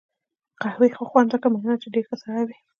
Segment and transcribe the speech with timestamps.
[0.61, 2.57] قهوې ښه خوند وکړ، مننه، چې ډېر ښه سړی وې.